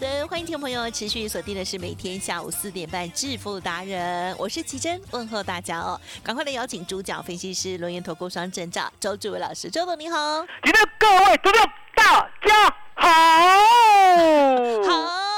[0.00, 10.16] 的，欢迎听众朋友持续锁定的是每天下午四点半致富达人，我是奇珍，问候大家哦，赶快来邀请主讲分析师轮研投顾双证照周志伟老师，周总你好，
[10.64, 11.62] 今天各位听众
[11.94, 13.08] 大家好，
[14.88, 15.29] 好。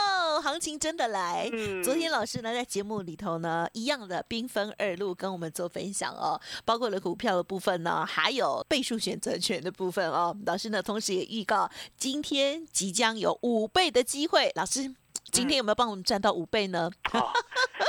[0.42, 1.48] 行情真的来，
[1.85, 10.36] 昨天老师呢在节目里头呢一样的兵分二路跟我们做分享哦，包括了股票的部分呢，还有倍数选择权的部分哦。
[10.45, 14.92] 老师呢同时也预告今天即将有五倍的机会，老师。
[15.32, 16.90] 今天有没有帮我们赚到五倍呢？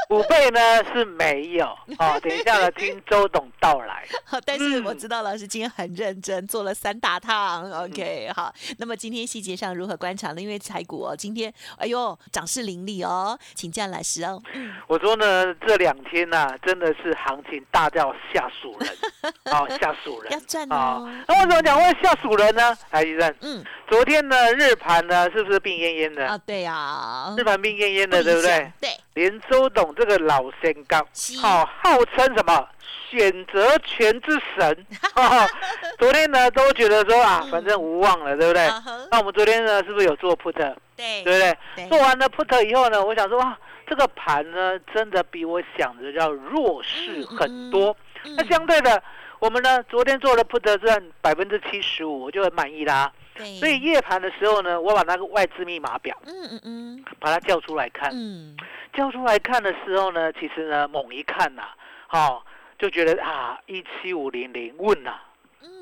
[0.09, 0.59] 五倍呢
[0.93, 1.65] 是没有
[1.99, 2.17] 哦。
[2.21, 4.07] 等一下呢，听周董到来。
[4.45, 7.69] 但是我知道老师今天很认真，做了三大趟。
[7.83, 8.53] OK，好。
[8.77, 10.41] 那么今天细节上如何观察呢？
[10.41, 14.41] 因为彩股哦，今天哎呦涨势凌厉哦，请教老师哦。
[14.87, 18.89] 我说呢，这两天呢，真的是行情大叫吓鼠人，
[19.53, 21.09] 哦，吓鼠人要赚哦。
[21.27, 22.77] 那为什么讲会吓鼠人呢？
[22.89, 26.37] 海医生，嗯，昨天呢日盘呢是不是病恹恹的啊？
[26.45, 27.32] 对呀。
[27.37, 28.71] 日本病恹恹的，对不对？
[28.81, 28.89] 对。
[29.13, 31.05] 连周董这个老仙刚，
[31.41, 32.67] 好号称什么
[33.09, 34.85] 选择权之神，
[35.99, 38.67] 昨天呢都觉得说啊，反正无望了，对不对？
[39.11, 40.53] 那我们昨天呢是不是有做 put？
[40.95, 41.39] 对，对不
[41.75, 41.87] 对？
[41.89, 43.55] 做完了 put 以后呢，我想说哇，
[43.87, 47.95] 这个盘呢真的比我想的要弱势很多。
[48.35, 49.03] 那相对的，
[49.37, 53.11] 我们呢昨天做了 put 占百分之七十五，我就很满意啦。
[53.59, 58.55] 所以夜盘的时候呢，我把那个外资密码表，嗯嗯嗯，把它叫出来看，嗯，
[58.93, 61.63] 叫出来看的时候呢，其实呢，猛一看呐，
[62.07, 62.45] 好，
[62.77, 65.15] 就觉得啊，一七五零零问呐，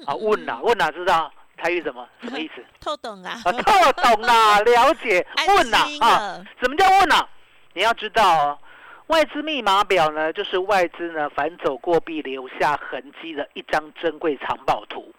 [0.06, 2.08] 啊问呐，问哪知道台语什么？
[2.24, 2.64] 什么意思？
[2.80, 5.26] 透懂啊，啊透懂 啊，了解
[5.58, 7.28] 问呐啊，什么叫问呐？
[7.74, 8.60] 你要知道哦，
[9.08, 15.14] 外资密码表呢，就是外资呢反走过必留下痕迹的一张珍贵藏宝图。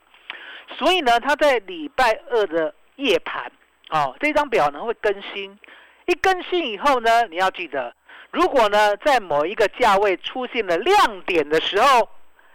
[0.77, 3.50] 所以呢，他在礼拜二的夜盘，
[3.91, 5.59] 哦，这张表呢会更新。
[6.06, 7.94] 一更新以后呢，你要记得，
[8.31, 12.09] 如果呢在某一个价位出现了亮点的时候，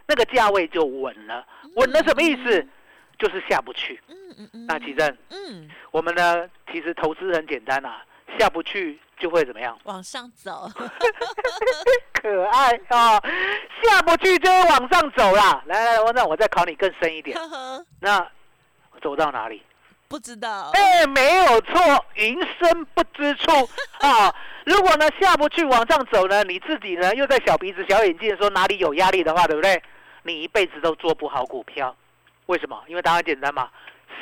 [0.05, 1.45] 那个价位就稳了。
[1.75, 2.67] 稳了什么意思？
[3.17, 3.99] 就是下不去。
[4.07, 4.65] 嗯嗯嗯。
[4.67, 8.03] 那奇正，嗯，我们呢其实投资很简单啊，
[8.37, 9.77] 下不去就会怎么样？
[9.83, 10.69] 往上走。
[12.13, 13.21] 可爱啊！
[13.83, 15.61] 下不去就会往上走啦。
[15.65, 17.37] 来来，我那我再考你更深一点。
[18.01, 18.25] 那
[19.01, 19.63] 走到哪里？
[20.07, 20.71] 不知道。
[20.73, 23.51] 哎，没有错，云深不知处
[24.05, 24.33] 啊。
[24.65, 29.81] 如果呢下不去往上走呢，你自己呢又在小鼻子小眼睛说哪里有压力的话，对不对？
[30.23, 31.95] 你一辈子都做不好股票。
[32.47, 32.83] 为什么？
[32.87, 33.69] 因为答案简单嘛。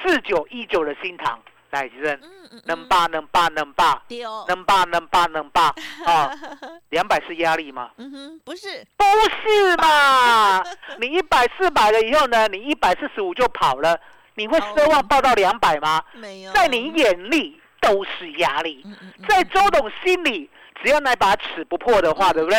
[0.04, 1.40] 四九一九的新塘。
[1.76, 2.20] 来，先生，
[2.66, 4.02] 能霸能霸能霸，
[4.48, 5.64] 能霸能霸能霸
[6.06, 6.32] 啊！
[6.90, 7.92] 两百是压力吗？
[7.98, 10.64] 嗯哼，不是，不是嘛？
[11.00, 12.48] 你一百四百了以后呢？
[12.48, 14.00] 你一百四十五就跑了，
[14.36, 16.02] 你会奢望报到两百吗？
[16.14, 18.82] 没有，在你眼里都是压力，
[19.28, 20.50] 在周董心里，
[20.82, 22.58] 只要那把尺不破的话，对不对？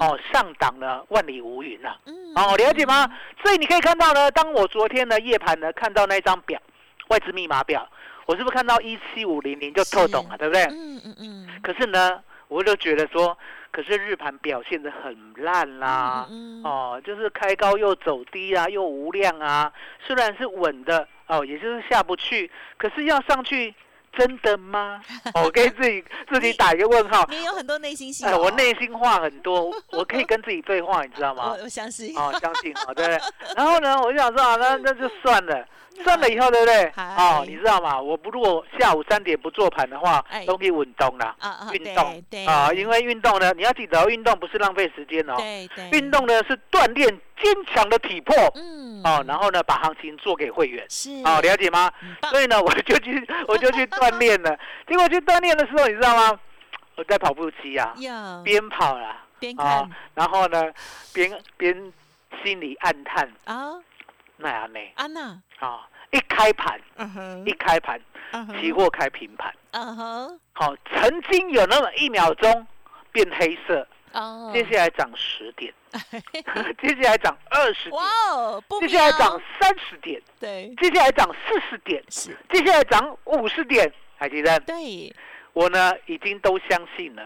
[0.00, 1.94] 哦，上档呢万里无云呐，
[2.34, 3.08] 哦，了解吗？
[3.42, 6.58] 所以你可以看到呢，当我昨天的夜盘呢看到那张表，
[7.08, 7.86] 外资密码表，
[8.26, 10.62] 我是不是看到一七五零零就透懂了，对不对？
[10.64, 11.48] 嗯嗯嗯。
[11.62, 13.36] 可是呢，我就觉得说，
[13.70, 16.26] 可是日盘表现的很烂啦，
[16.64, 19.72] 哦，就是开高又走低啊，又无量啊，
[20.04, 23.74] 虽然是稳的哦，也就是下不去，可是要上去。
[24.16, 25.00] 真的吗？
[25.42, 27.26] 我可以自己自己打一个问号。
[27.28, 28.24] 你有很多内心戏。
[28.24, 31.50] 哎，我内心话很多，我可以跟自己对话，你知道吗？
[31.58, 32.16] 我我相信。
[32.16, 33.18] 哦，相信，好对。
[33.56, 35.66] 然后呢，我就想说啊，那那就算了，
[36.02, 36.92] 算了以后，对不对？
[36.96, 38.00] 哦，你知道吗？
[38.00, 41.34] 我不如果下午三点不做盘的话，都可以稳动了。
[41.38, 42.22] 啊啊，运动。
[42.30, 42.44] 对。
[42.46, 45.34] 啊，因为运动呢，你要记得，运动不是浪费时间哦。
[45.36, 45.88] 对对。
[45.90, 47.08] 运动呢是锻炼
[47.40, 48.34] 坚强的体魄。
[48.56, 49.00] 嗯。
[49.04, 51.90] 哦，然后呢，把行情做给会员，是哦，了解吗？
[52.30, 54.58] 所以呢，我就去， 我就去锻炼了。
[54.88, 56.38] 结果去锻炼的时候，你知道吗？
[56.96, 57.92] 我在跑步机啊，
[58.44, 60.62] 边跑啦，边看，然后呢，
[61.12, 61.92] 边边
[62.44, 63.74] 心里暗叹啊，
[64.36, 64.80] 那样呢？
[64.96, 65.40] 安娜。
[65.60, 66.80] 啊，一开盘，
[67.46, 68.00] 一开盘，
[68.60, 72.66] 期货开平盘，嗯哼，好，曾经有那么一秒钟
[73.12, 73.86] 变黑色。
[74.12, 75.74] 哦，接下来涨十点，
[76.80, 84.60] 接下来涨二十点，接下来涨三十点，对，接下来涨四十点，是，接下来涨五十点，海基得？
[84.60, 85.12] 对，
[85.52, 87.22] 我呢已经都相信了，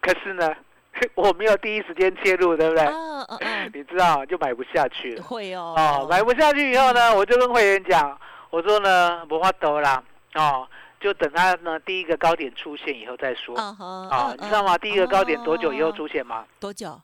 [0.00, 0.54] 可是呢，
[1.14, 2.84] 我没有第一时间切入，对不对？
[2.84, 8.18] 嗯嗯嗯，你知道就买不下去了，会哦，哦，买不下去以后呢，我就跟会员讲，
[8.50, 10.02] 我说呢，不怕多啦，
[10.34, 10.66] 哦。
[11.00, 13.56] 就等它呢，第一个高点出现以后再说。
[13.58, 14.78] 啊，你知道吗？
[14.78, 16.44] 第一个高点多久以后出现吗？
[16.60, 16.96] 多久？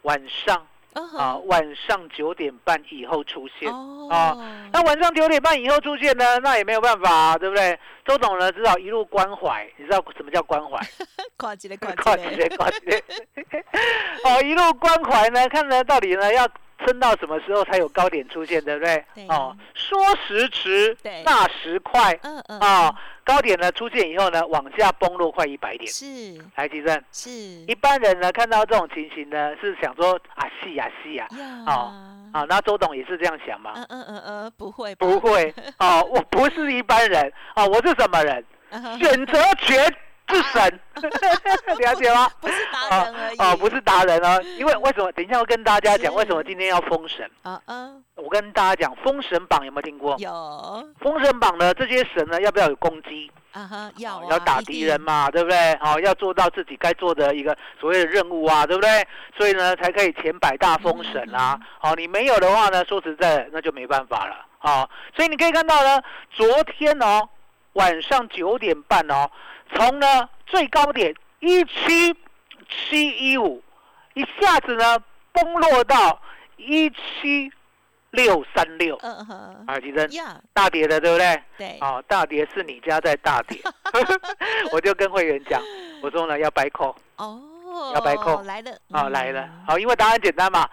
[0.00, 0.66] 晚上。
[0.94, 3.70] 啊，晚上九点半以后出现。
[4.10, 4.36] 啊，
[4.72, 6.38] 那晚上九点半以后出现呢？
[6.40, 7.78] 那也没有办法，对不对？
[8.04, 9.68] 周董呢，只好一路关怀。
[9.76, 10.78] 你知道什么叫关怀？
[11.36, 13.02] 挂机的，挂机的， 挂机的。
[14.24, 16.48] 哦，一路关怀呢，看呢到底呢要。
[16.78, 19.04] 撑到什么时候才有高点出现，对不对？
[19.28, 22.18] 哦，说时迟，那时快。
[22.22, 22.58] 嗯嗯。
[22.60, 22.94] 啊，
[23.24, 25.90] 高点呢出现以后呢，往下崩落快一百点。
[25.90, 26.04] 是。
[26.56, 27.02] 来，吉正。
[27.12, 27.30] 是。
[27.30, 31.26] 一般人呢看到这种情形呢，是想说啊，戏呀戏呀。
[31.66, 31.92] 哦。
[32.32, 33.72] 啊，那周董也是这样想吗？
[33.76, 34.94] 嗯嗯嗯嗯，不会。
[34.96, 35.54] 不会。
[35.78, 37.32] 哦，我不是一般人。
[37.54, 38.44] 哦，我是什么人？
[38.98, 39.96] 选择权。
[40.28, 40.80] 是神，
[41.80, 42.30] 了解吗？
[42.40, 43.36] 不是达人而已。
[43.38, 45.12] 哦，不是达人哦，因为为什么？
[45.12, 47.30] 等一下我跟大家讲，为什么今天要封神？
[47.42, 50.16] 啊嗯，我跟大家讲，封神榜有没有听过？
[50.18, 50.88] 有。
[51.00, 53.30] 封神榜呢，这些神呢，要不要有攻击？
[53.52, 54.24] 啊哈，要。
[54.30, 55.74] 要打敌人嘛，对不对？
[55.74, 59.06] 哦，要做到自己该做的一个所谓的任务啊，对不对？
[59.36, 61.60] 所以呢，才可以前百大封神啊。
[61.78, 64.46] 好，你没有的话呢，说实在，那就没办法了。
[64.58, 67.28] 好，所以你可以看到呢，昨天哦，
[67.74, 69.30] 晚上九点半哦。
[69.72, 72.14] 从呢最高点一七
[72.68, 73.62] 七一五，
[74.14, 74.98] 一下子呢
[75.32, 76.20] 崩落到
[76.56, 77.50] 一七
[78.10, 80.08] 六三六，嗯哼，啊，吉珍，
[80.52, 81.42] 大跌的对不对？
[81.58, 83.60] 对，哦，大跌是你家在大跌，
[84.72, 85.60] 我就跟会员讲，
[86.00, 87.42] 我说呢要白扣，哦，
[87.94, 90.68] 要白空，来了，哦，来了，好，因为答案简单嘛。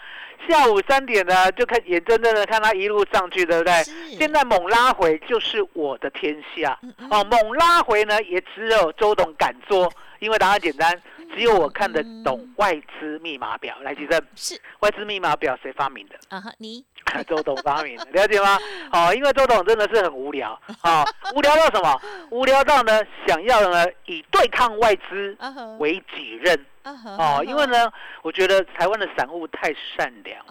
[0.49, 3.73] 下午三点呢，就看眼睁睁的看它一路上去，对不对？
[4.17, 6.77] 现在猛拉回就是我的天下。
[7.11, 10.99] 哦，猛拉回呢也只有周董敢做，因为答案简单，
[11.33, 13.75] 只有我看得懂外资密码表。
[13.81, 14.21] 来，举证。
[14.35, 16.15] 是外资密码表谁发明的？
[16.29, 16.85] 啊哈，你。
[17.27, 18.57] 周董发明的，了解吗？
[18.93, 21.03] 哦，因为周董真的是很无聊啊，
[21.35, 22.01] 无聊到什么？
[22.29, 25.37] 无聊到呢，想要呢以对抗外资
[25.79, 26.65] 为己任。
[26.83, 27.91] 哦，因为呢，
[28.21, 30.41] 我觉得台湾的散户太善良。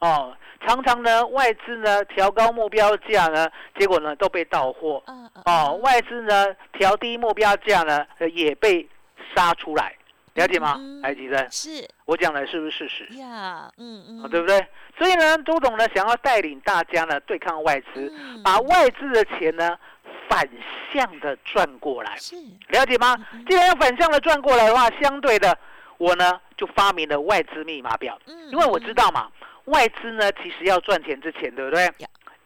[0.00, 0.36] 哦，
[0.66, 3.48] 常常呢，外资呢调高目标价呢，
[3.78, 5.02] 结果呢都被到货。
[5.46, 8.86] 哦，外资呢调低目标价呢，也被
[9.34, 9.94] 杀出来。
[10.36, 10.78] 了解吗？
[11.02, 13.14] 来，吉生，是我讲的是不是事实？
[13.16, 14.64] 呀，嗯嗯，对不对？
[14.98, 18.12] 所以呢，周董呢想要带领大家呢对抗外资，
[18.44, 19.76] 把外资的钱呢
[20.28, 20.46] 反
[20.92, 22.14] 向的赚过来。
[22.16, 22.36] 是，
[22.68, 23.16] 了解吗？
[23.48, 25.56] 既然要反向的赚过来的话，相对的，
[25.98, 28.18] 我呢就发明了外资密码表。
[28.26, 29.30] 嗯，因为我知道嘛，
[29.64, 31.90] 外资呢其实要赚钱之前，对不对？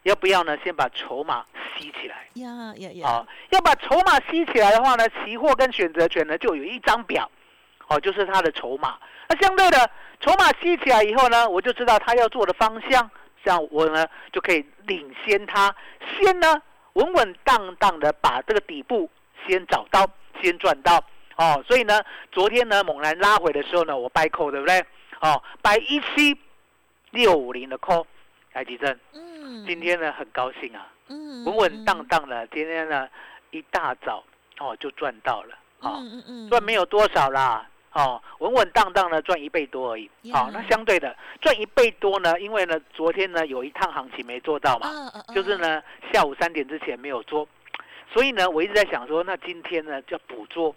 [0.04, 0.56] 要不要呢？
[0.64, 1.44] 先把筹码
[1.76, 2.26] 吸起来。
[2.35, 3.06] 呀呀呀！
[3.06, 7.30] 好，要把筹码吸起来的话呢，期货跟选择权呢就有一张表。
[7.90, 8.97] 哦，就是他的筹码。
[9.28, 13.11] 那相对的，筹码吸起来以后呢，我就知道他要做的方向，
[13.44, 15.75] 这样我呢就可以领先他，
[16.16, 19.11] 先呢稳稳当当的把这个底部
[19.44, 20.09] 先找到，
[20.40, 21.04] 先赚到。
[21.37, 24.85] 哦，所以呢，昨天呢猛然拉回的时候呢，我掰扣，对不对？
[25.20, 26.38] 哦，掰一七
[27.11, 28.06] 六五零的扣，
[28.52, 28.99] 来地震。
[29.14, 29.66] 嗯。
[29.66, 30.87] 今天呢很高兴啊。
[31.09, 31.44] 嗯。
[31.44, 33.09] 稳稳当当的，今天呢
[33.50, 34.23] 一大早
[34.59, 35.56] 哦就赚到了。
[35.80, 36.00] 哦，
[36.50, 37.66] 赚没有多少啦。
[37.92, 40.09] 哦，稳稳当当的赚一倍多而已。
[40.32, 42.38] 好，那相对的赚一倍多呢？
[42.38, 44.88] 因为呢，昨天呢有一趟行情没做到嘛，
[45.35, 45.82] 就是呢
[46.12, 47.49] 下午三点之前没有做，
[48.12, 50.75] 所以呢我一直在想说，那今天呢就补做，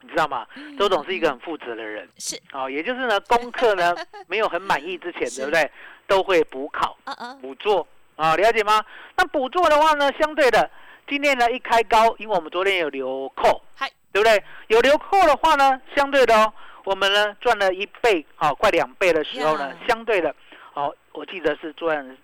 [0.00, 0.46] 你知道吗？
[0.78, 3.94] 周总是一个很负责的人，是哦，也就是呢功课呢
[4.26, 5.70] 没有很满意之前，对不对？
[6.06, 6.96] 都会补考，
[7.42, 7.86] 补做
[8.16, 8.82] 啊，了解吗？
[9.16, 10.70] 那补做的话呢，相对的
[11.06, 13.90] 今天呢一开高，因为我们昨天有留扣，嗨。
[14.12, 14.42] 对不对？
[14.68, 16.52] 有留扣的话呢，相对的哦，
[16.84, 20.34] 我们呢赚了一倍，好，快两倍的时候呢，相对的，
[20.72, 22.16] 好，我记得是赚，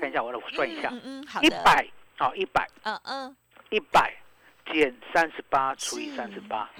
[0.00, 3.36] 看一下我的算一下，嗯嗯，好一百，好，一百，嗯嗯，
[3.70, 4.14] 一百
[4.72, 6.70] 减三十八除以三十八，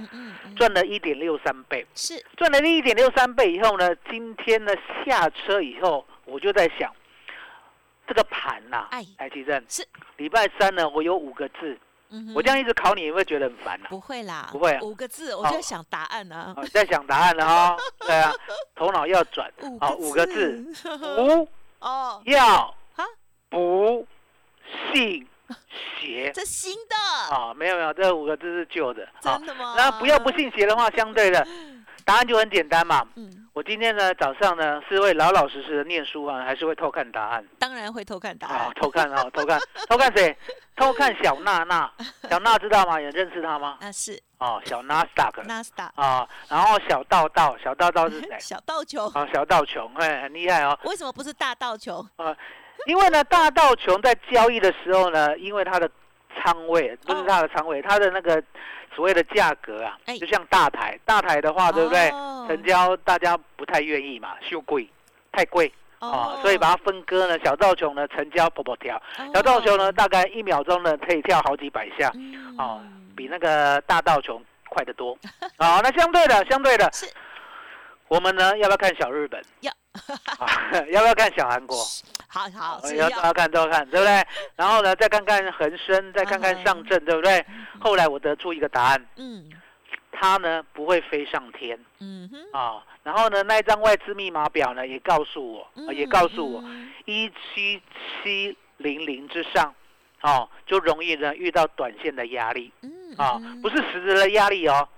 [0.57, 4.73] 赚了一点六三倍，是赚了一点六三倍以后呢，今天呢
[5.05, 6.95] 下车以后，我就在想，
[8.07, 11.77] 这个盘呐，哎，来提正是礼拜三呢，我有五个字。
[12.35, 13.87] 我这样一直考你，你会觉得很烦呐？
[13.89, 14.79] 不会啦，不会。
[14.83, 16.55] 五个字，我在想答案呢。
[16.73, 18.33] 在想答案了哈， 对啊，
[18.77, 19.51] 头脑要转。
[19.81, 21.49] 好，五个字， 不
[21.81, 22.75] 哦，要
[23.49, 24.07] 不
[24.93, 25.27] 信
[26.01, 26.31] 邪。
[26.33, 27.53] 这新的啊？
[27.55, 29.09] 没有没有，这五个字是旧的。
[29.21, 29.75] 真的吗？
[29.77, 31.47] 那不要不信邪的话，相对的
[32.05, 33.07] 答案就很简单嘛。
[33.17, 33.42] 嗯。
[33.55, 37.45] 我今天呢早上呢是会老老实实的念书啊，还是会偷看答案？
[37.59, 38.73] 当然会偷看答案。
[38.81, 40.35] 偷看啊，偷看，偷看谁？
[40.75, 41.91] 偷看小娜娜。
[42.31, 42.99] 小娜知道吗？
[42.99, 43.77] 有认识她吗？
[43.83, 44.19] 啊是。
[44.39, 45.45] 哦，小 Nasdaq。
[45.47, 45.91] Nasdaq。
[45.97, 48.37] 啊，然后小道道，小道道是谁？
[48.41, 49.07] 小道琼。
[49.09, 50.79] 啊，小道琼，哎，很厉害哦。
[50.85, 51.97] 为什么不是大道琼？
[52.17, 52.35] 啊，
[52.87, 55.89] 因为呢，大道琼在交易的时候呢，因为它的
[56.43, 58.43] 仓位不是它的仓位，它的那个。
[58.95, 62.11] 所谓的价格啊，就像大台，大台的话，对不对？
[62.47, 64.89] 成交大家不太愿意嘛，秀贵，
[65.33, 67.39] 太贵啊，所以把它分割呢。
[67.45, 69.01] 小道琼呢，成交跑跑跳，
[69.35, 72.13] 小道琼呢，大概一秒钟呢可以跳好几百下，
[72.59, 72.83] 哦，
[73.17, 75.17] 比那个大道琼快得多。
[75.59, 76.91] 好，那相对的，相对的，
[78.09, 79.43] 我们呢要不要看小日本？
[79.61, 79.73] 要。
[80.91, 81.77] 要不要看小韩国？
[82.27, 84.27] 好好，要都要看都要看，对不对？
[84.57, 87.45] 然后呢，再看看恒生，再看看上证，对不对？
[87.79, 89.51] 后来我得出一个答案，嗯，
[90.13, 96.63] 它呢不会飞上天，嗯哼，啊，然后呢那一张外资密码表呢也告诉我，也告诉我
[97.07, 97.83] 一七
[98.23, 99.75] 七零零之上，
[100.21, 104.89] 哦，就容易呢遇到短线的压力，嗯，啊，不是实质的压力哦。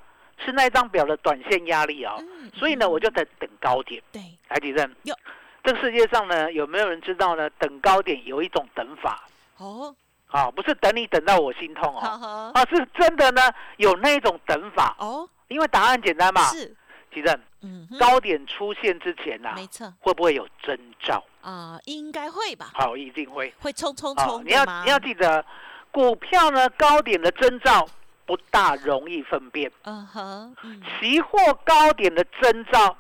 [0.45, 2.21] 是那张表的短线压力哦，
[2.55, 4.03] 所以呢，我就在等高点。
[4.11, 4.93] 对，来几阵。
[5.05, 5.15] 有，
[5.63, 7.49] 这个世界上呢，有没有人知道呢？
[7.51, 9.29] 等高点有一种等法。
[9.59, 9.95] 哦，
[10.35, 13.41] 啊，不是等你等到我心痛哦，啊，是真的呢，
[13.77, 14.97] 有那种等法。
[14.99, 16.43] 哦，因为答案简单嘛。
[16.49, 16.75] 是，
[17.13, 17.39] 吉正。
[17.63, 21.25] 嗯，高点出现之前呐，没错，会不会有征兆？
[21.41, 22.71] 啊，应该会吧。
[22.75, 23.55] 好，一定会。
[23.61, 24.45] 会冲冲冲。
[24.45, 25.45] 你要你要记得，
[25.93, 27.87] 股票呢高点的征兆。
[28.27, 29.71] 不大容易分辨。
[29.83, 30.57] 嗯哼，
[30.99, 32.97] 期货高点的征兆，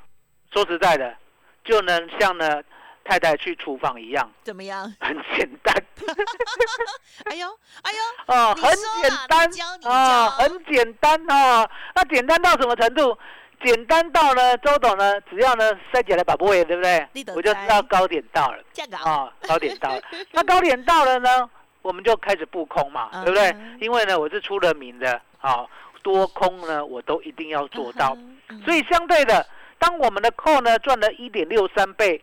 [0.52, 1.16] 说实在的，
[1.64, 2.62] 就能像呢
[3.04, 4.30] 太太去厨房一样。
[4.42, 4.94] 怎么样？
[5.00, 5.74] 很简单。
[7.24, 7.48] 哎呦，
[7.82, 7.98] 哎呦，
[8.34, 8.70] 哦，很
[9.02, 9.48] 简单
[9.84, 11.68] 啊，很简单哦。
[11.94, 13.16] 那简单到什么程度？
[13.64, 17.08] 简单到呢，周董呢，只要呢塞起来把波对不对？
[17.34, 18.58] 我就知道高点到了。
[19.04, 20.02] 啊，高点到了。
[20.32, 21.48] 那高点到了呢？
[21.80, 23.54] 我们就开始布空嘛，对不对？
[23.80, 25.66] 因为呢，我是出了名的，啊，
[26.02, 28.16] 多空呢，我都一定要做到。
[28.64, 29.46] 所以相对的，
[29.78, 32.22] 当我们的 call 呢赚了一点六三倍，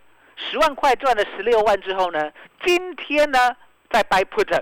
[0.50, 2.32] 十万块赚了十六万之后呢，
[2.64, 3.56] 今天呢
[3.90, 4.62] 再 buy put，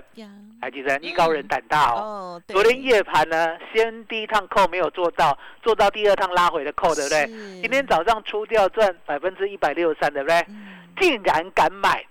[0.60, 2.40] 还记得艺高人胆大哦。
[2.48, 7.26] 昨天夜盘呢，先第一趟 call 没有做到，做到第二趟拉回的 call，对不对？
[7.62, 10.46] 今天早上出掉赚百分之一百六十三，对不对？
[11.00, 12.04] 竟然敢买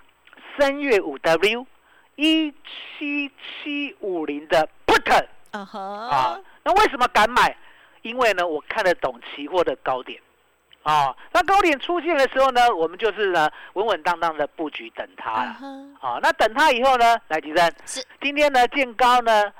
[0.57, 1.65] 三月五 W。
[2.21, 2.53] 一
[2.97, 3.31] 七
[3.63, 7.55] 七五零的 put，啊啊，那为什么敢买？
[8.01, 10.19] 因为呢，我看得懂期货的高点，
[10.83, 15.57] 啊，那高点出现的时候呢，我们就是呢稳稳当当的布局等它了，
[15.99, 19.51] 啊，那等它以后呢，来吉生，是今天呢见高呢，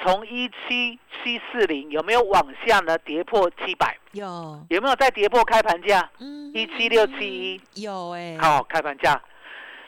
[0.00, 3.96] 从一七七四零有没有往下呢跌破七百？
[4.12, 6.08] 有，有没有再跌破开盘价？
[6.18, 9.20] 嗯，一七六七一，有哎，好，开盘价，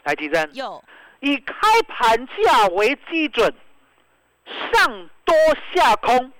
[0.04, 0.82] 来吉生，有。
[1.20, 1.54] 以开
[1.88, 3.54] 盘价为基准，
[4.72, 5.34] 上多
[5.74, 6.32] 下空，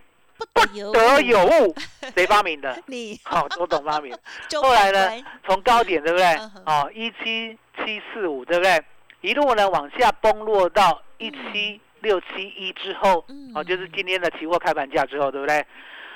[0.53, 1.75] 不得有误。
[2.15, 2.77] 谁发明的？
[2.87, 3.21] 你。
[3.25, 4.17] 好，周董发明。
[4.63, 5.25] 后来呢？
[5.47, 6.27] 从高点对不对？
[6.67, 8.83] 哦，一七七四五对不对？
[9.21, 13.25] 一路呢往下崩落到一七六七一之后，
[13.55, 15.65] 哦，就是今天的期货开盘价之后，对不对？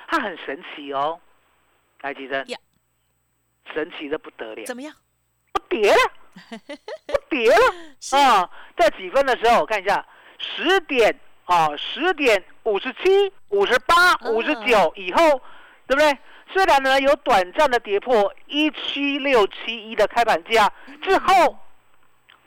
[0.09, 1.19] 它很神奇哦，
[2.03, 2.45] 来，吉生，
[3.75, 4.65] 神奇的不得了。
[4.67, 4.95] 怎么样？
[5.53, 5.99] 不跌了。
[7.07, 8.49] 不跌了啊！
[8.79, 10.07] 在几分的时候，我看一下，
[10.39, 11.13] 十点
[11.49, 15.41] 啊，十点五十七、五十八、五十九以后，
[15.87, 16.19] 对不对？
[16.53, 20.71] 虽然呢有短暂的跌破一七六七一的开盘价
[21.03, 21.57] 之后，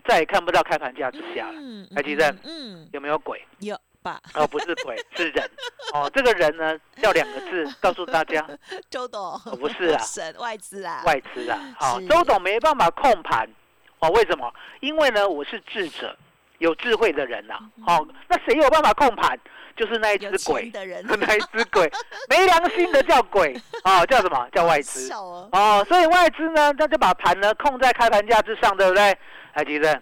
[0.08, 1.54] 再也看不到开盘价之下了。
[1.96, 2.30] 还记得？
[2.44, 3.44] 嗯，有没有鬼？
[3.60, 4.22] 有吧？
[4.36, 5.50] 哦，不是鬼，是人。
[5.94, 8.48] 哦，这个人呢叫两个字，告诉大家。
[8.90, 9.40] 周董。
[9.60, 11.02] 不是啊， 神外资啊。
[11.08, 11.76] 外资啊。
[11.80, 13.50] 好，周董没办法控盘。
[13.98, 14.52] 哦，为什么？
[14.80, 16.16] 因为呢，我是智者，
[16.62, 17.60] 有智慧的人呐。
[17.88, 19.38] 哦，那谁有办法控盘？
[19.76, 21.90] 就是那一只鬼， 那一只鬼，
[22.30, 25.84] 没良心的叫鬼哦， 叫什么叫外资哦？
[25.88, 29.18] 所以外资呢，他就把盘呢控在开盘价之上，对不对？
[29.54, 30.00] 还记得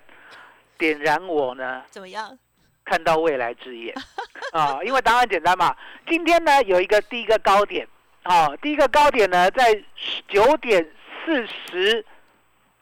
[0.78, 1.82] 点燃我呢？
[1.90, 2.38] 怎么样？
[2.84, 3.96] 看到未来之眼
[4.52, 4.80] 啊！
[4.84, 5.74] 因为答案简单嘛。
[6.08, 7.88] 今天呢有一个第一个高点
[8.24, 9.82] 啊，第一个高点呢在
[10.28, 10.84] 九点
[11.24, 12.04] 四十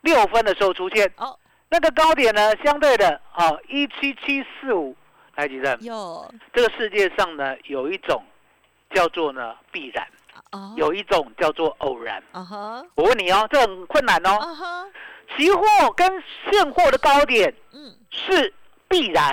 [0.01, 1.37] 六分的时候出现哦。
[1.69, 4.95] 那个高点呢相对的啊一七七四五。
[5.35, 8.23] 台积电有这个世界上呢，有一种
[8.89, 10.07] 叫做呢必然，
[10.75, 12.23] 有一种叫做偶然。
[12.95, 14.89] 我问你哦，这很困难哦。
[15.37, 15.61] 期货
[15.95, 18.51] 跟现货的高点，嗯，是
[18.87, 19.31] 必然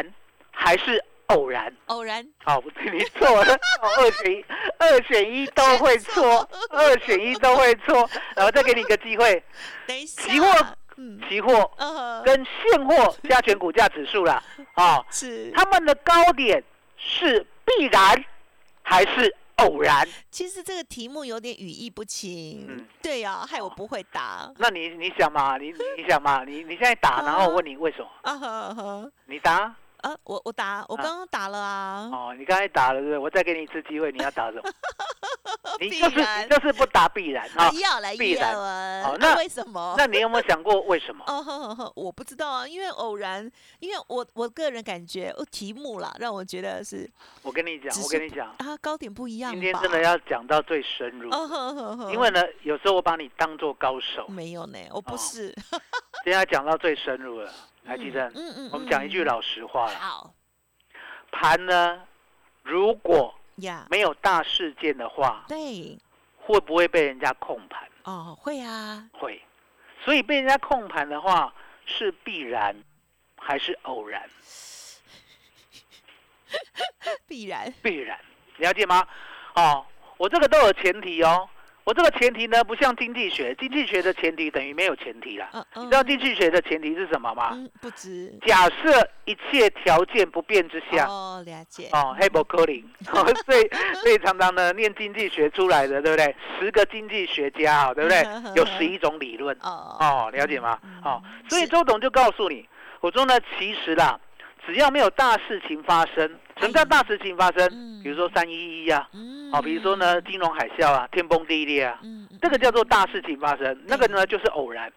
[0.50, 1.74] 还是偶然？
[1.86, 2.22] 偶然。
[2.44, 2.62] 好，
[2.92, 3.56] 你错了，
[3.96, 4.44] 二选一，
[4.76, 8.06] 二选一都会错，二选一都会错。
[8.36, 9.42] 然后再给你一个机会，
[9.86, 10.20] 等一下。
[10.22, 10.46] 期货。
[11.28, 11.70] 期货
[12.24, 14.42] 跟现货加权股价指数啦，
[14.74, 15.50] 啊，是。
[15.52, 16.62] 他们的高点
[16.96, 18.24] 是必然
[18.82, 20.06] 还是偶然？
[20.30, 24.52] 其实这个题目有点语义不清，嗯，对呀，害我不会答。
[24.58, 28.08] 那你你想嘛，你你想嘛，你你现在答， 然后我问你为什么？
[28.22, 28.38] 啊
[28.74, 29.74] 哈，你答。
[30.04, 32.10] 啊，我我打，我刚刚打了啊。
[32.12, 33.18] 哦，你刚才打了是是？
[33.18, 34.70] 我再给你一次机会，你要打什么？
[35.80, 39.16] 你就是就是不打必然啊，要来必然啊。
[39.18, 39.94] 那为什么？
[39.96, 41.24] 那你有没有想过为什么？
[41.26, 47.10] 哦，我不知道啊，因为偶然，因为我我个人感觉，哦，题目啦，让我觉得是。
[47.42, 49.52] 我跟你讲，我跟你讲啊，高点不一样。
[49.52, 51.30] 今天真的要讲到最深入，
[52.12, 54.28] 因为呢，有时候我把你当做高手。
[54.28, 55.48] 没有呢，我不是。
[56.24, 57.50] 今天要讲到最深入了。
[57.84, 60.34] 来，记得，嗯嗯，我们讲一句老实话了好，
[61.30, 62.02] 盘呢，
[62.62, 63.34] 如果
[63.90, 65.98] 没有大事件的话，对，
[66.38, 67.88] 会不会被人家控盘？
[68.04, 69.40] 哦，会啊，会。
[70.02, 71.54] 所以被人家控盘的话，
[71.86, 72.74] 是必然
[73.36, 74.28] 还是偶然？
[77.26, 78.18] 必然，必然，
[78.58, 79.06] 了解吗？
[79.54, 79.84] 哦，
[80.16, 81.48] 我这个都有前提哦。
[81.84, 85.46] 我这个前提呢，不像经济学，经济学的前提等于没有前提了。
[85.76, 87.54] 你知道经济学的前提是什么吗？
[87.80, 88.32] 不知。
[88.46, 91.06] 假设一切条件不变之下。
[91.06, 91.88] 哦，了解。
[91.92, 92.82] 哦，黑伯科林，
[93.44, 93.70] 所以
[94.00, 96.34] 所以常常呢念经济学出来的，对不对？
[96.58, 98.24] 十个经济学家，对不对？
[98.54, 99.54] 有十一种理论。
[99.60, 100.78] 哦哦，了解吗？
[101.04, 102.66] 哦，所以周董就告诉你，
[103.00, 104.18] 我说呢，其实啦。
[104.66, 107.68] 只要没有大事情发生，什么叫大事情发生？
[108.02, 109.08] 比如说三一一啊，
[109.52, 111.98] 好，比如说呢金融海啸啊，天崩地裂啊，
[112.40, 113.76] 这个叫做大事情发生。
[113.86, 114.92] 那个呢就是偶然，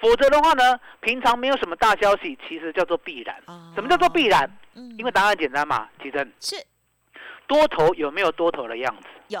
[0.00, 3.34] 否则的话呢，平常没有什么大消息，其实叫做必然。
[3.74, 4.48] 什么叫做必然？
[4.98, 6.56] 因为答案简单嘛，奇珍是
[7.46, 9.08] 多头有没有多头的样子？
[9.28, 9.40] 有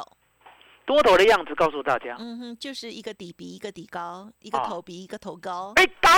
[0.86, 5.74] 多头的样子，告诉大家，嗯哼，就是一个底比一个底高，一个头比一个头高。
[5.76, 6.08] 哎，高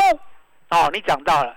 [0.71, 1.57] 哦，你讲到了。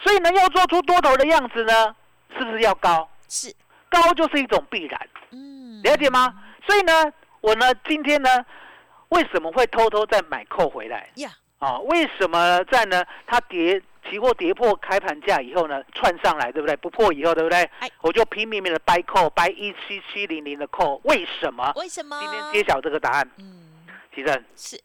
[0.00, 1.96] 所以呢，要做出多头的样子呢，
[2.36, 3.08] 是不是要高？
[3.32, 3.50] 是，
[3.88, 5.08] 高就是一种必然。
[5.30, 6.38] 嗯，了解吗？
[6.66, 8.44] 所以呢，我呢今天呢，
[9.08, 11.08] 为什么会偷偷再买扣回来？
[11.14, 13.02] 呀，啊，为什么在呢？
[13.26, 16.76] 它跌，期货跌破开盘价以后呢，窜上来，对不对？
[16.76, 17.70] 不破以后，对不对？
[18.02, 21.00] 我就拼命命的掰扣，掰一七七零零的扣。
[21.04, 21.72] 为什么？
[21.76, 22.20] 为什么？
[22.20, 23.30] 今天揭晓这个答案。
[23.38, 23.70] 嗯，
[24.14, 24.78] 其正是。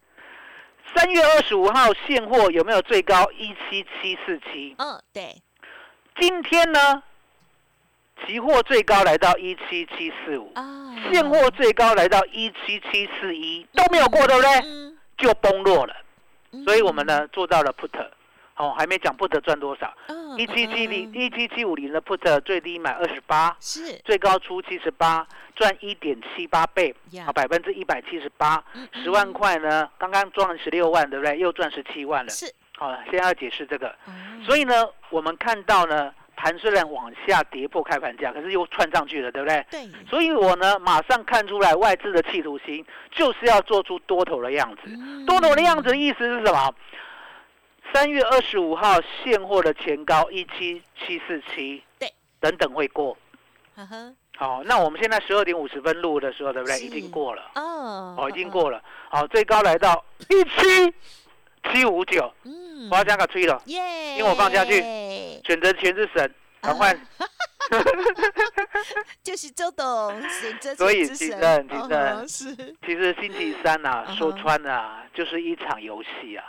[0.95, 4.73] 三月二十五号现货有没有最高一七七四七？
[4.77, 5.35] 嗯，对。
[6.17, 7.03] 今天呢，
[8.25, 10.53] 期货最高来到一七七四五，
[11.11, 14.95] 现货最高来到一七七四一，都没有过，对不对？
[15.17, 15.95] 就崩落了。
[16.65, 17.91] 所以我们呢做到了 put。
[18.55, 19.93] 哦，还没讲 put 赚多少？
[20.35, 26.91] 一七七零一七七五零的 put 最低买二十八，是最高出七十八，赚一点七八倍，
[27.23, 31.37] 啊，百分之一百七十八，十万块呢，刚刚赚十六万，对不对？
[31.37, 32.31] 又赚十七万了。
[32.31, 33.93] 是，好了，现在要解释这个。
[34.43, 34.73] 所以呢，
[35.11, 39.65] 我们看到呢，盘虽然往下跌破开盘价，可是又窜上去了，对不对？
[39.69, 39.89] 对。
[40.09, 44.83] 所以我呢，马上看出来外资的企图心，就是要做出多头的样子。
[45.25, 46.73] 多头的样子的意思是什么？
[47.93, 53.17] 三月二十五号现货的前高一七七四七，对，等等会过。
[54.35, 56.77] 好，那我们现在十二点五十分录的时候，对不对？
[56.79, 57.41] 已经过了。
[57.55, 58.79] 哦，哦，已经过了。
[59.09, 60.93] 好，最高来到一七
[61.71, 62.31] 七五九。
[62.43, 63.59] 嗯，我要加个吹了。
[63.65, 64.81] 耶，因为我放下去，
[65.43, 66.95] 选择权是神，赶快。
[69.21, 71.35] 就是周董选择所以其实
[72.27, 76.45] 其实其实星期三呐、说穿了、啊、就是一场游戏啊，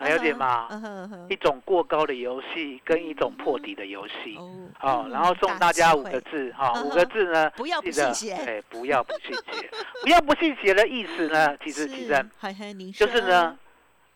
[0.00, 0.66] 了解吗？
[0.70, 1.26] 嗯哼嗯哼。
[1.30, 4.36] 一种过高的游戏跟一种破底的游戏。
[4.36, 9.70] 哦好、嗯然后送大家五个字哈、五个字呢，不要不信邪哎，不要不信邪，
[10.02, 13.56] 不要不信邪的意思呢，其实是其实就是呢，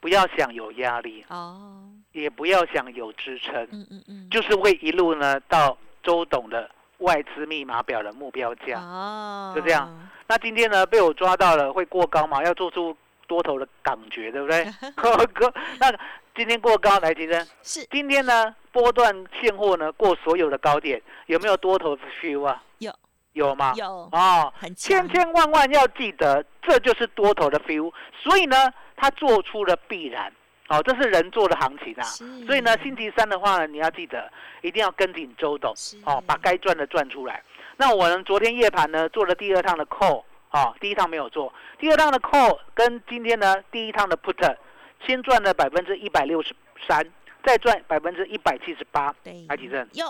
[0.00, 8.81] 不要想有压力，哦也不要想有支撑，嗯嗯嗯就是会一路呢到周董的外资密码表的目标价。
[8.81, 12.42] 哦就这样那今天呢被我抓到了，会过高嘛？
[12.42, 14.64] 要做出多头的感觉，对不对？
[15.35, 15.90] 哥，那
[16.35, 17.47] 今天过高来，提升。
[17.62, 22.62] 是今天呢波段现货呢过所有的高点，有没有多头的 feel 啊？
[22.79, 22.92] 有
[23.33, 23.73] 有吗？
[23.77, 27.92] 有哦，很千千万万要记得，这就是多头的 feel。
[28.23, 28.57] 所以呢，
[28.97, 30.33] 他做出了必然。
[30.68, 32.02] 哦，这是人做的行情啊。
[32.46, 34.31] 所以呢，星期三的话呢，你要记得
[34.62, 35.72] 一定要跟紧周董
[36.04, 37.42] 哦，把该赚的赚出来。
[37.76, 44.57] 那我们昨天夜盘呢做了第二趟的 call 哦，第一趟没有做，第二趟的 call 跟今天呢第一趟的 put
[45.07, 46.54] 先赚了百分之一百六十
[46.87, 47.07] 三，
[47.44, 49.14] 再赚百分之一百七十八。
[49.22, 49.88] 对来几阵？
[49.92, 50.07] 有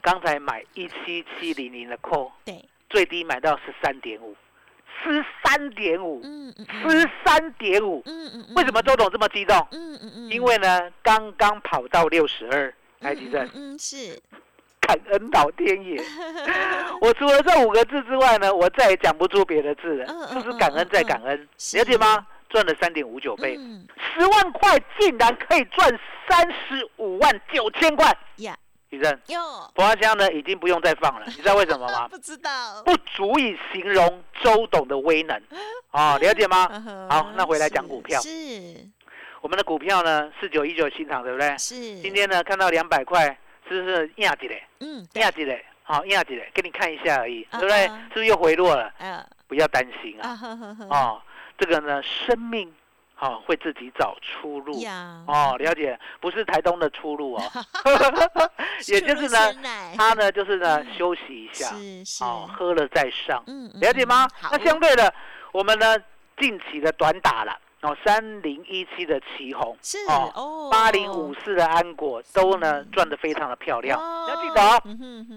[0.00, 4.36] 刚才买一七七零零的 call，对最低买到十三点五，
[5.02, 8.02] 十三点五，嗯嗯十三点五。
[8.06, 9.56] 嗯嗯嗯为什么周董这么激动？
[9.70, 13.46] 嗯嗯嗯因为呢，刚刚跑到六十二，来几阵？
[13.54, 14.20] 嗯嗯是
[14.80, 16.02] 感恩老天爷。
[17.00, 22.26] 我除了这五个字之外呢，我再也讲不出别的字了，就是感恩再感恩，是了解吗？
[22.48, 28.14] 赚了三点五九倍，嗯十万块竟然可以赚三十五万九千块。
[28.36, 28.54] 呀
[28.92, 29.40] 李正，有
[29.74, 32.06] 博阿香呢已经不用再放了， 你知道为什么吗？
[32.12, 35.40] 不知道不足以形容周董的威能，
[35.92, 36.68] 哦，了解吗？
[36.70, 38.28] 嗯好那回来讲股票是
[39.40, 41.56] 我们的股票呢，四九一九新厂，对不对？
[41.58, 43.26] 是今天呢看到两百块，
[43.66, 44.62] 是不是压几嘞？
[44.80, 45.64] 嗯压几嘞？
[45.84, 46.50] 好，压几嘞？
[46.52, 47.86] 给你看一下而已，啊对不对？
[47.86, 48.92] 啊是不是又回落了？
[48.98, 50.38] 呃不要担心啊，
[50.90, 51.22] 哦，
[51.58, 52.70] 这个呢，生命，
[53.22, 54.72] 哦，会自己找出路。
[55.28, 57.42] 哦，了解，不是台东的出路哦，
[58.88, 59.38] 也就是呢
[59.96, 60.86] 他呢就是呢嗯。
[60.98, 61.70] 休息一下，
[62.26, 64.28] 哦，喝了再上，嗯嗯了解吗？
[64.50, 65.14] 那相对的，
[65.52, 65.96] 我们呢
[66.36, 74.26] 近期的短打了，哦，三零一七的旗红，是哦哦八零五四的安果都呢赚得非常的漂亮，哦。
[74.28, 74.80] 要记得哦。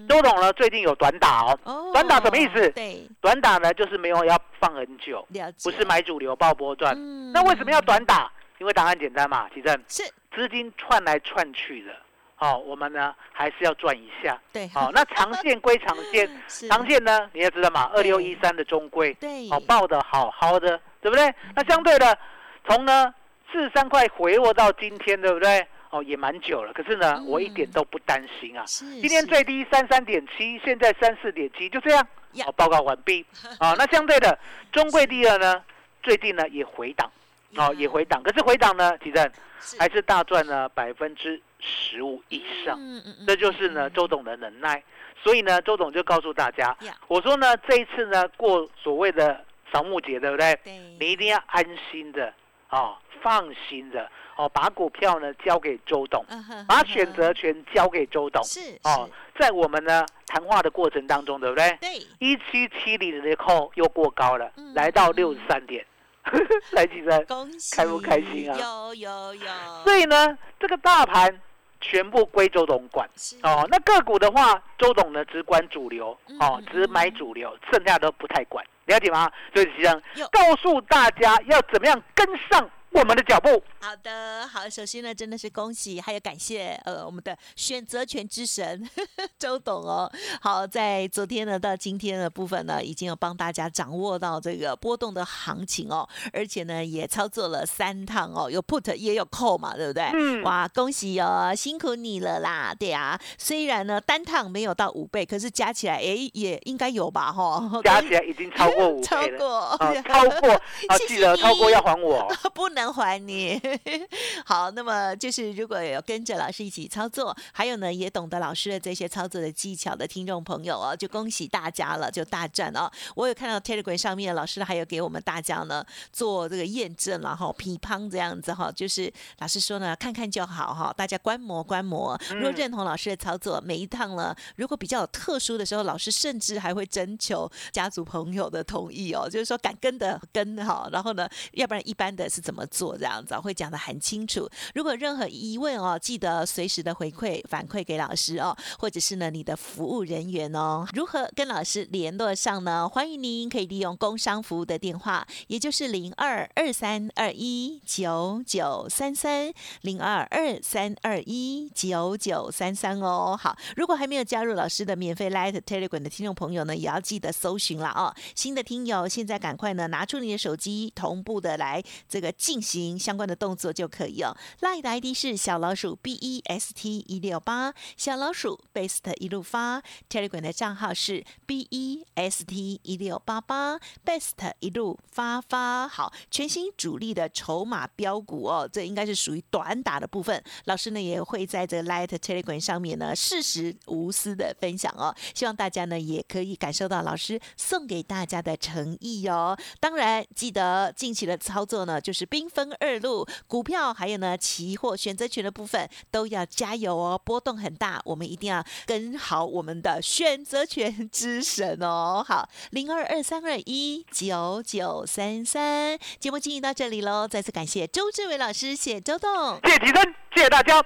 [0.08, 1.90] 周董呢最近有短打哦，哦。
[1.92, 2.70] 短打什么意思？
[2.70, 3.08] 对。
[3.20, 5.26] 短打呢就是没有要放很久，
[5.64, 6.94] 不是买主流爆波段。
[6.96, 7.32] 嗯。
[7.32, 8.30] 那为什么要短打？
[8.58, 9.76] 因为答案简单嘛，其正。
[9.88, 10.04] 是。
[10.32, 11.92] 资金串来串去的，
[12.38, 14.40] 哦，我们呢还是要赚一下。
[14.52, 14.70] 对。
[14.74, 16.68] 哦，那长线 归长线，是。
[16.68, 19.50] 长线呢你也知道嘛，二六一三的中规，对。
[19.50, 21.34] 哦，报的好好的，对不对？
[21.54, 22.16] 那相对的，
[22.66, 23.14] 从呢
[23.52, 25.66] 四十三块回落到今天，对不对？
[25.90, 28.64] 哦，也蛮久了，可是呢，嗯我一点都不担心啊。
[28.66, 32.06] 今天最低三三点七，现在三四点七，就这样。
[32.32, 33.24] 呀哦，报告完毕。
[33.58, 34.36] 啊， 那相对的，
[34.72, 35.62] 中贵第二呢，
[36.02, 37.10] 最近呢也回档，
[37.54, 44.82] 哦，也回档，可是回档呢，其实是还是大赚了百分之十五以上，嗯嗯嗯这就是呢周董的能耐。
[45.22, 46.76] 所以呢，周董就告诉大家，
[47.06, 50.58] 我说呢，这一次呢过所谓的扫墓节，对不对？
[50.64, 52.34] 对你一定要安心的，
[52.70, 56.24] 哦，放心的，哦，把股票呢交给周董，
[56.66, 58.42] 把哼选择权交给周董。
[58.44, 61.76] 是哦，在我们呢谈话的过程当中，对不对？
[61.80, 65.84] 对一七七零的扣又过高了，嗯来到六十三点，
[66.72, 67.24] 来几声。
[67.26, 69.46] 恭喜开不开心啊有有有
[69.84, 71.40] 所以呢，这个大盘
[71.80, 73.08] 全部归周董管。
[73.42, 76.08] 哦，那个股的话，周董呢只管主流，
[76.40, 79.30] 哦嗯，只买主流，剩下都不太管，了解吗？
[79.52, 83.62] 所以实际上告诉大家要怎么样跟上我们的脚步。
[83.80, 88.88] 好的，好，首先呢，真的是恭喜，还有感谢，呃，我们的选择权之神
[89.38, 90.10] 周董哦。
[90.40, 100.04] 好，在昨天呢到今天的部分呢，已经有帮大家掌握到这个波动的行情哦，而且呢也操作了三趟哦，有 put 也有 call 嘛，对不对？
[100.14, 103.20] 嗯哇，恭喜哦，辛苦你了啦，对啊。
[103.36, 109.36] 虽然呢单趟没有到五倍，可是加起来，哎，也应该有吧，哈，加起来已经超过五超倍了。
[109.38, 110.50] 过，啊，超过
[110.88, 112.36] 啊，谢谢记得超过你要还我哦。
[112.54, 113.60] 不能还你。
[114.44, 122.90] 好，那么就是如果有跟着老师一起操作，还有呢也懂得老师的这些操作的技巧的听众朋友哦，就恭喜大家了，就大赚哦。
[123.14, 132.18] 我有看到 Telegram 上面老师还有给我们大家呢做这个验证然后批判这样子哈，就是老师说呢看看就好哈，大家观摩观摩。
[132.30, 144.48] 如果嗯认同老师的操作，每一趟呢如果比较有特殊的时候，老师甚至还会征求家族朋友的同意哦，就是说敢跟的跟哈，然后呢，要不然一般的是怎么做，这样子会讲的很清楚。
[144.74, 152.88] 如果任何疑问哦，记得随时的回馈反馈给老师哦，或者是呢你的服务人员哦，如何跟老师联络上呢？
[152.88, 159.52] 欢迎您可以利用工商服务的电话，也就是零二二三二一九九三三
[159.82, 163.38] 零二二三二一九九三三哦。
[163.40, 168.14] 好，如果还没有加入老师的免费 Light Telegram 的听众朋友呢，也要记得搜寻了哦。
[168.34, 174.34] 新的听友现在赶快呢拿出你的手机，同步的来这个进进行相关的动作就可以哦。
[174.62, 179.82] Light 的 ID 是小老鼠 B E S T 一六八，小老鼠 Best 一路发。
[180.08, 185.86] Telegram 的账号是 B E S T 一六八八，Best 一路发发。
[185.86, 190.42] 好，全新主力的筹码标股哦，这应该是属于短打的部分。
[190.64, 199.58] 老师呢也会在这 Light Telegram 上面呢适时无私的分享哦，希望大家呢也可以感受到老师送给大家的诚意哦。
[199.78, 212.24] 当然，记得近期的操作呢就是冰分二路，股票还有呢期货选择权的部分都要加油哦，波动很大，我们一定要跟好我们的选择权之神哦。
[212.26, 220.82] 好，零二二三二一九九三三，节目进行到这里喽，再次感谢周志伟老师，谢周董，谢提升，谢谢大家，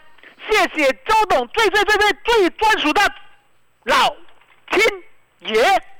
[0.50, 3.00] 谢谢周董最最最最最专属的
[3.84, 4.14] 老
[4.70, 4.86] 天
[5.52, 5.99] 爷。